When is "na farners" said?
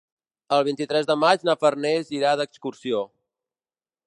1.49-2.11